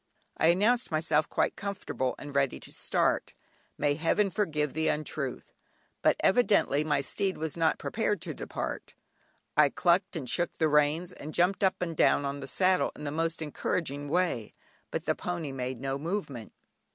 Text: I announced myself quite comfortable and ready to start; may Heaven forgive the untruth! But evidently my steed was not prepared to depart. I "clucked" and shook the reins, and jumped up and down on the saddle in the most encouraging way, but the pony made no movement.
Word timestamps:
I 0.35 0.47
announced 0.47 0.89
myself 0.89 1.29
quite 1.29 1.55
comfortable 1.55 2.15
and 2.17 2.33
ready 2.35 2.59
to 2.61 2.71
start; 2.73 3.35
may 3.77 3.93
Heaven 3.93 4.31
forgive 4.31 4.73
the 4.73 4.87
untruth! 4.87 5.53
But 6.01 6.15
evidently 6.21 6.83
my 6.83 7.01
steed 7.01 7.37
was 7.37 7.55
not 7.55 7.77
prepared 7.77 8.19
to 8.23 8.33
depart. 8.33 8.95
I 9.55 9.69
"clucked" 9.69 10.15
and 10.15 10.27
shook 10.27 10.57
the 10.57 10.69
reins, 10.69 11.11
and 11.11 11.35
jumped 11.35 11.63
up 11.63 11.79
and 11.83 11.95
down 11.95 12.25
on 12.25 12.39
the 12.39 12.47
saddle 12.47 12.91
in 12.95 13.03
the 13.03 13.11
most 13.11 13.43
encouraging 13.43 14.09
way, 14.09 14.55
but 14.89 15.05
the 15.05 15.13
pony 15.13 15.51
made 15.51 15.79
no 15.79 15.99
movement. 15.99 16.53